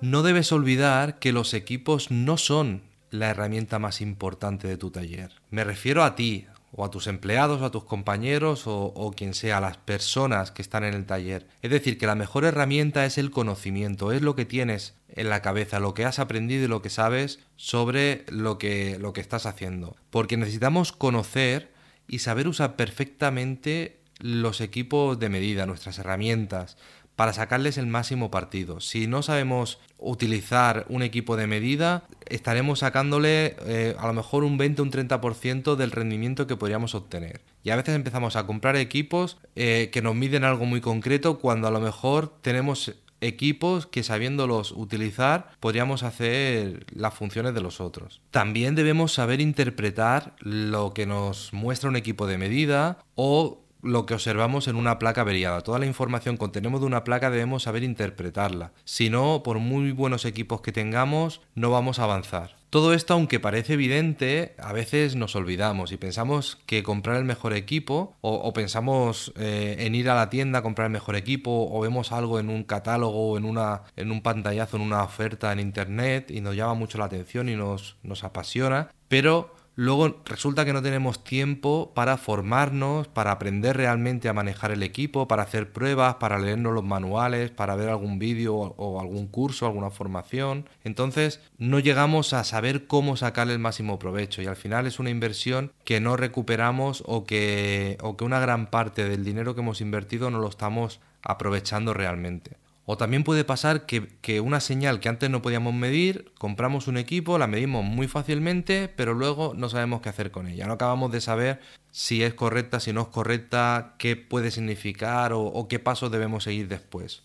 No 0.00 0.22
debes 0.22 0.52
olvidar 0.52 1.18
que 1.18 1.32
los 1.32 1.54
equipos 1.54 2.10
no 2.10 2.36
son 2.36 2.82
la 3.10 3.30
herramienta 3.30 3.78
más 3.78 4.00
importante 4.00 4.66
de 4.66 4.76
tu 4.76 4.90
taller. 4.90 5.30
Me 5.50 5.64
refiero 5.64 6.02
a 6.02 6.14
ti, 6.14 6.46
o 6.74 6.84
a 6.84 6.90
tus 6.90 7.06
empleados, 7.06 7.60
o 7.60 7.66
a 7.66 7.70
tus 7.70 7.84
compañeros, 7.84 8.62
o, 8.66 9.12
quien 9.14 9.34
sea, 9.34 9.58
a 9.58 9.60
las 9.60 9.76
personas 9.76 10.50
que 10.50 10.62
están 10.62 10.84
en 10.84 10.94
el 10.94 11.04
taller. 11.04 11.46
Es 11.60 11.70
decir, 11.70 11.98
que 11.98 12.06
la 12.06 12.14
mejor 12.14 12.44
herramienta 12.44 13.04
es 13.04 13.18
el 13.18 13.30
conocimiento, 13.30 14.10
es 14.10 14.22
lo 14.22 14.34
que 14.34 14.46
tienes 14.46 14.94
en 15.08 15.28
la 15.28 15.42
cabeza, 15.42 15.80
lo 15.80 15.92
que 15.92 16.06
has 16.06 16.18
aprendido 16.18 16.64
y 16.64 16.68
lo 16.68 16.80
que 16.80 16.88
sabes 16.88 17.40
sobre 17.56 18.24
lo 18.28 18.56
que, 18.56 18.98
lo 18.98 19.12
que 19.12 19.20
estás 19.20 19.44
haciendo. 19.44 19.96
Porque 20.10 20.38
necesitamos 20.38 20.92
conocer 20.92 21.70
y 22.08 22.20
saber 22.20 22.48
usar 22.48 22.76
perfectamente 22.76 24.00
los 24.18 24.60
equipos 24.60 25.18
de 25.18 25.28
medida, 25.28 25.66
nuestras 25.66 25.98
herramientas, 25.98 26.78
para 27.16 27.32
sacarles 27.32 27.78
el 27.78 27.86
máximo 27.86 28.30
partido. 28.30 28.80
Si 28.80 29.06
no 29.06 29.22
sabemos 29.22 29.78
utilizar 29.98 30.86
un 30.88 31.02
equipo 31.02 31.36
de 31.36 31.46
medida, 31.46 32.04
estaremos 32.26 32.80
sacándole 32.80 33.56
eh, 33.66 33.94
a 33.98 34.06
lo 34.06 34.12
mejor 34.12 34.44
un 34.44 34.58
20 34.58 34.82
o 34.82 34.84
un 34.84 34.90
30% 34.90 35.76
del 35.76 35.90
rendimiento 35.90 36.46
que 36.46 36.56
podríamos 36.56 36.94
obtener. 36.94 37.40
Y 37.62 37.70
a 37.70 37.76
veces 37.76 37.94
empezamos 37.94 38.36
a 38.36 38.46
comprar 38.46 38.76
equipos 38.76 39.38
eh, 39.54 39.90
que 39.92 40.02
nos 40.02 40.14
miden 40.14 40.44
algo 40.44 40.64
muy 40.64 40.80
concreto 40.80 41.38
cuando 41.38 41.68
a 41.68 41.70
lo 41.70 41.80
mejor 41.80 42.32
tenemos 42.40 42.94
equipos 43.22 43.86
que 43.86 44.02
sabiéndolos 44.02 44.72
utilizar 44.72 45.52
podríamos 45.60 46.02
hacer 46.02 46.84
las 46.92 47.14
funciones 47.14 47.54
de 47.54 47.60
los 47.60 47.80
otros. 47.80 48.20
También 48.30 48.74
debemos 48.74 49.14
saber 49.14 49.40
interpretar 49.40 50.34
lo 50.40 50.92
que 50.92 51.06
nos 51.06 51.52
muestra 51.52 51.88
un 51.88 51.96
equipo 51.96 52.26
de 52.26 52.38
medida 52.38 52.98
o 53.14 53.61
lo 53.82 54.06
que 54.06 54.14
observamos 54.14 54.68
en 54.68 54.76
una 54.76 54.98
placa 54.98 55.22
averiada. 55.22 55.60
Toda 55.60 55.78
la 55.78 55.86
información 55.86 56.38
que 56.38 56.48
tenemos 56.48 56.80
de 56.80 56.86
una 56.86 57.04
placa 57.04 57.30
debemos 57.30 57.64
saber 57.64 57.82
interpretarla. 57.82 58.72
Si 58.84 59.10
no, 59.10 59.42
por 59.42 59.58
muy 59.58 59.92
buenos 59.92 60.24
equipos 60.24 60.60
que 60.60 60.72
tengamos, 60.72 61.40
no 61.54 61.70
vamos 61.70 61.98
a 61.98 62.04
avanzar. 62.04 62.62
Todo 62.72 62.94
esto, 62.94 63.12
aunque 63.12 63.38
parece 63.38 63.74
evidente, 63.74 64.54
a 64.56 64.72
veces 64.72 65.14
nos 65.14 65.36
olvidamos 65.36 65.92
y 65.92 65.98
pensamos 65.98 66.58
que 66.64 66.82
comprar 66.82 67.18
el 67.18 67.24
mejor 67.24 67.52
equipo 67.52 68.16
o, 68.22 68.50
pensamos 68.54 69.34
eh, 69.36 69.76
en 69.80 69.94
ir 69.94 70.08
a 70.08 70.14
la 70.14 70.30
tienda 70.30 70.60
a 70.60 70.62
comprar 70.62 70.86
el 70.86 70.92
mejor 70.92 71.14
equipo 71.14 71.68
o 71.70 71.80
vemos 71.82 72.12
algo 72.12 72.40
en 72.40 72.48
un 72.48 72.64
catálogo 72.64 73.32
o 73.32 73.36
en, 73.36 73.44
una, 73.44 73.82
en 73.94 74.10
un 74.10 74.22
pantallazo, 74.22 74.76
en 74.76 74.84
una 74.84 75.02
oferta 75.02 75.52
en 75.52 75.60
internet 75.60 76.30
y 76.30 76.40
nos 76.40 76.56
llama 76.56 76.72
mucho 76.72 76.96
la 76.96 77.04
atención 77.04 77.50
y 77.50 77.56
nos, 77.56 77.96
nos 78.02 78.24
apasiona, 78.24 78.88
pero 79.08 79.54
luego 79.82 80.22
resulta 80.24 80.64
que 80.64 80.72
no 80.72 80.80
tenemos 80.80 81.24
tiempo 81.24 81.90
para 81.92 82.16
formarnos, 82.16 83.08
para 83.08 83.32
aprender 83.32 83.76
realmente 83.76 84.28
a 84.28 84.32
manejar 84.32 84.70
el 84.70 84.84
equipo, 84.84 85.26
para 85.26 85.42
hacer 85.42 85.72
pruebas, 85.72 86.14
para 86.16 86.38
leernos 86.38 86.72
los 86.72 86.84
manuales, 86.84 87.50
para 87.50 87.74
ver 87.74 87.88
algún 87.88 88.20
vídeo 88.20 88.54
o 88.54 89.00
algún 89.00 89.26
curso, 89.26 89.66
alguna 89.66 89.90
formación. 89.90 90.68
Entonces 90.84 91.40
no 91.58 91.80
llegamos 91.80 92.32
a 92.32 92.44
saber 92.44 92.86
cómo 92.86 93.16
sacarle 93.16 93.54
el 93.54 93.58
máximo 93.58 93.98
provecho 93.98 94.40
y 94.40 94.46
al 94.46 94.56
final 94.56 94.86
es 94.86 95.00
una 95.00 95.10
inversión 95.10 95.72
que 95.84 95.98
no 96.00 96.16
recuperamos 96.16 97.02
o 97.04 97.24
que, 97.24 97.98
o 98.02 98.16
que 98.16 98.24
una 98.24 98.38
gran 98.38 98.70
parte 98.70 99.08
del 99.08 99.24
dinero 99.24 99.56
que 99.56 99.62
hemos 99.62 99.80
invertido 99.80 100.30
no 100.30 100.38
lo 100.38 100.48
estamos 100.48 101.00
aprovechando 101.22 101.92
realmente. 101.92 102.61
O 102.92 102.98
también 102.98 103.24
puede 103.24 103.42
pasar 103.42 103.86
que, 103.86 104.40
una 104.42 104.60
señal 104.60 105.00
que 105.00 105.08
antes 105.08 105.30
no 105.30 105.40
podíamos 105.40 105.72
medir, 105.72 106.30
compramos 106.36 106.88
un 106.88 106.98
equipo, 106.98 107.38
la 107.38 107.46
medimos 107.46 107.82
muy 107.82 108.06
fácilmente, 108.06 108.92
pero 108.94 109.14
luego 109.14 109.54
no 109.56 109.70
sabemos 109.70 110.02
qué 110.02 110.10
hacer 110.10 110.30
con 110.30 110.46
ella. 110.46 110.66
No 110.66 110.74
acabamos 110.74 111.10
de 111.10 111.22
saber 111.22 111.60
si 111.90 112.22
es 112.22 112.34
correcta, 112.34 112.80
si 112.80 112.92
no 112.92 113.00
es 113.00 113.08
correcta, 113.08 113.94
qué 113.96 114.16
puede 114.16 114.50
significar 114.50 115.32
o, 115.32 115.40
o 115.40 115.68
qué 115.68 115.78
pasos 115.78 116.12
debemos 116.12 116.44
seguir 116.44 116.68
después. 116.68 117.22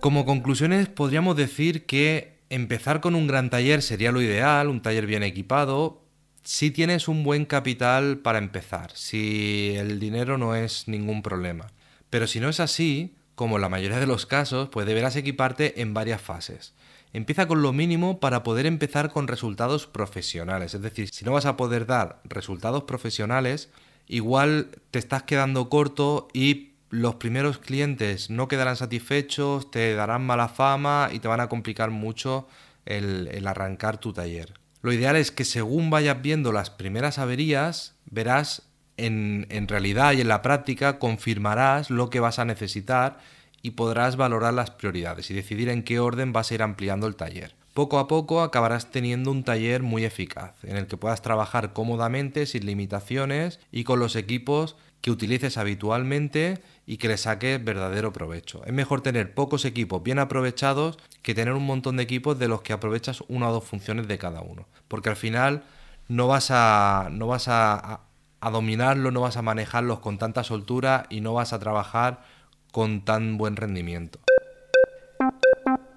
Como 0.00 0.24
conclusiones 0.24 0.88
podríamos 0.88 1.36
decir 1.36 1.84
que 1.84 2.38
empezar 2.48 3.02
con 3.02 3.14
un 3.14 3.26
gran 3.26 3.50
taller 3.50 3.82
sería 3.82 4.10
lo 4.10 4.22
ideal, 4.22 4.68
un 4.68 4.80
taller 4.80 5.04
bien 5.04 5.22
equipado, 5.22 6.00
si 6.44 6.70
tienes 6.70 7.08
un 7.08 7.24
buen 7.24 7.44
capital 7.44 8.20
para 8.20 8.38
empezar, 8.38 8.90
si 8.94 9.74
el 9.76 10.00
dinero 10.00 10.38
no 10.38 10.54
es 10.54 10.88
ningún 10.88 11.20
problema. 11.20 11.66
Pero 12.08 12.26
si 12.26 12.40
no 12.40 12.48
es 12.48 12.58
así, 12.58 13.16
como 13.40 13.56
en 13.56 13.62
la 13.62 13.70
mayoría 13.70 13.98
de 13.98 14.06
los 14.06 14.26
casos, 14.26 14.68
pues 14.68 14.86
deberás 14.86 15.16
equiparte 15.16 15.80
en 15.80 15.94
varias 15.94 16.20
fases. 16.20 16.74
Empieza 17.14 17.48
con 17.48 17.62
lo 17.62 17.72
mínimo 17.72 18.20
para 18.20 18.42
poder 18.42 18.66
empezar 18.66 19.10
con 19.10 19.28
resultados 19.28 19.86
profesionales. 19.86 20.74
Es 20.74 20.82
decir, 20.82 21.08
si 21.10 21.24
no 21.24 21.32
vas 21.32 21.46
a 21.46 21.56
poder 21.56 21.86
dar 21.86 22.20
resultados 22.24 22.82
profesionales, 22.82 23.70
igual 24.06 24.68
te 24.90 24.98
estás 24.98 25.22
quedando 25.22 25.70
corto 25.70 26.28
y 26.34 26.72
los 26.90 27.14
primeros 27.14 27.56
clientes 27.56 28.28
no 28.28 28.46
quedarán 28.46 28.76
satisfechos, 28.76 29.70
te 29.70 29.94
darán 29.94 30.20
mala 30.26 30.48
fama 30.48 31.08
y 31.10 31.20
te 31.20 31.28
van 31.28 31.40
a 31.40 31.48
complicar 31.48 31.90
mucho 31.90 32.46
el, 32.84 33.46
arrancar 33.46 33.96
tu 33.96 34.12
taller. 34.12 34.52
Lo 34.82 34.92
ideal 34.92 35.16
es 35.16 35.30
que 35.30 35.46
según 35.46 35.88
vayas 35.88 36.20
viendo 36.20 36.52
las 36.52 36.68
primeras 36.68 37.18
averías, 37.18 37.94
verás 38.04 38.64
en, 39.06 39.68
realidad 39.68 40.12
y 40.12 40.20
en 40.20 40.28
la 40.28 40.42
práctica 40.42 40.98
confirmarás 40.98 41.90
lo 41.90 42.10
que 42.10 42.20
vas 42.20 42.38
a 42.38 42.44
necesitar 42.44 43.18
y 43.62 43.72
podrás 43.72 44.16
valorar 44.16 44.54
las 44.54 44.70
prioridades 44.70 45.30
y 45.30 45.34
decidir 45.34 45.68
en 45.68 45.82
qué 45.82 46.00
orden 46.00 46.32
vas 46.32 46.50
a 46.50 46.54
ir 46.54 46.62
ampliando 46.62 47.06
el 47.06 47.16
taller. 47.16 47.54
Poco 47.74 47.98
a 47.98 48.08
poco 48.08 48.42
acabarás 48.42 48.90
teniendo 48.90 49.30
un 49.30 49.44
taller 49.44 49.82
muy 49.82 50.04
eficaz, 50.04 50.54
en 50.64 50.76
el 50.76 50.86
que 50.86 50.96
puedas 50.96 51.22
trabajar 51.22 51.72
cómodamente, 51.72 52.46
sin 52.46 52.66
limitaciones 52.66 53.60
y 53.70 53.84
con 53.84 54.00
los 54.00 54.16
equipos 54.16 54.76
que 55.00 55.10
utilices 55.10 55.56
habitualmente 55.56 56.58
y 56.86 56.96
que 56.96 57.08
le 57.08 57.16
saques 57.16 57.62
verdadero 57.64 58.12
provecho. 58.12 58.62
Es 58.66 58.72
mejor 58.72 59.02
tener 59.02 59.34
pocos 59.34 59.64
equipos 59.64 60.02
bien 60.02 60.18
aprovechados 60.18 60.98
que 61.22 61.34
tener 61.34 61.54
un 61.54 61.64
montón 61.64 61.96
de 61.96 62.02
equipos 62.02 62.38
de 62.38 62.48
los 62.48 62.62
que 62.62 62.72
aprovechas 62.72 63.22
una 63.28 63.48
o 63.48 63.52
dos 63.52 63.64
funciones 63.64 64.08
de 64.08 64.18
cada 64.18 64.42
uno, 64.42 64.66
porque 64.88 65.08
al 65.08 65.16
final 65.16 65.62
no 66.08 66.26
vas 66.26 66.50
a, 66.50 67.08
no 67.10 67.28
vas 67.28 67.46
a 67.48 68.00
a 68.40 68.50
dominarlo, 68.50 69.10
no 69.10 69.20
vas 69.20 69.36
a 69.36 69.42
manejarlos 69.42 70.00
con 70.00 70.18
tanta 70.18 70.44
soltura 70.44 71.06
y 71.10 71.20
no 71.20 71.34
vas 71.34 71.52
a 71.52 71.58
trabajar 71.58 72.22
con 72.72 73.04
tan 73.04 73.36
buen 73.36 73.56
rendimiento. 73.56 74.20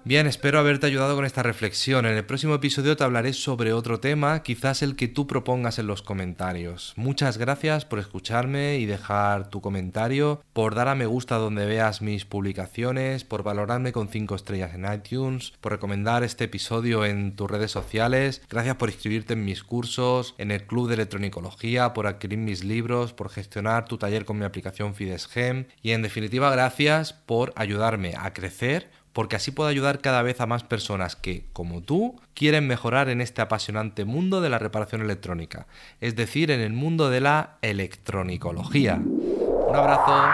Bien, 0.06 0.26
espero 0.26 0.58
haberte 0.58 0.84
ayudado 0.84 1.16
con 1.16 1.24
esta 1.24 1.42
reflexión. 1.42 2.04
En 2.04 2.14
el 2.14 2.26
próximo 2.26 2.54
episodio 2.54 2.94
te 2.94 3.04
hablaré 3.04 3.32
sobre 3.32 3.72
otro 3.72 4.00
tema, 4.00 4.42
quizás 4.42 4.82
el 4.82 4.96
que 4.96 5.08
tú 5.08 5.26
propongas 5.26 5.78
en 5.78 5.86
los 5.86 6.02
comentarios. 6.02 6.92
Muchas 6.96 7.38
gracias 7.38 7.86
por 7.86 7.98
escucharme 7.98 8.76
y 8.76 8.84
dejar 8.84 9.48
tu 9.48 9.62
comentario, 9.62 10.44
por 10.52 10.74
dar 10.74 10.88
a 10.88 10.94
me 10.94 11.06
gusta 11.06 11.36
donde 11.36 11.64
veas 11.64 12.02
mis 12.02 12.26
publicaciones, 12.26 13.24
por 13.24 13.44
valorarme 13.44 13.92
con 13.92 14.08
5 14.08 14.34
estrellas 14.34 14.74
en 14.74 14.84
iTunes, 14.92 15.54
por 15.62 15.72
recomendar 15.72 16.22
este 16.22 16.44
episodio 16.44 17.06
en 17.06 17.34
tus 17.34 17.50
redes 17.50 17.70
sociales. 17.70 18.42
Gracias 18.50 18.76
por 18.76 18.90
inscribirte 18.90 19.32
en 19.32 19.46
mis 19.46 19.64
cursos, 19.64 20.34
en 20.36 20.50
el 20.50 20.66
Club 20.66 20.88
de 20.88 20.96
Electronicología, 20.96 21.94
por 21.94 22.06
adquirir 22.06 22.40
mis 22.40 22.62
libros, 22.62 23.14
por 23.14 23.30
gestionar 23.30 23.86
tu 23.86 23.96
taller 23.96 24.26
con 24.26 24.38
mi 24.38 24.44
aplicación 24.44 24.94
Fidesgem 24.94 25.64
y 25.80 25.92
en 25.92 26.02
definitiva 26.02 26.50
gracias 26.50 27.14
por 27.14 27.54
ayudarme 27.56 28.12
a 28.18 28.34
crecer 28.34 28.90
porque 29.14 29.36
así 29.36 29.52
puedo 29.52 29.70
ayudar 29.70 30.00
cada 30.00 30.20
vez 30.22 30.42
a 30.42 30.46
más 30.46 30.64
personas 30.64 31.16
que, 31.16 31.46
como 31.54 31.80
tú, 31.80 32.20
quieren 32.34 32.66
mejorar 32.66 33.08
en 33.08 33.22
este 33.22 33.40
apasionante 33.40 34.04
mundo 34.04 34.42
de 34.42 34.50
la 34.50 34.58
reparación 34.58 35.00
electrónica, 35.00 35.66
es 36.02 36.16
decir, 36.16 36.50
en 36.50 36.60
el 36.60 36.74
mundo 36.74 37.08
de 37.08 37.20
la 37.20 37.56
electronicología. 37.62 38.96
Un 38.96 39.74
abrazo. 39.74 40.30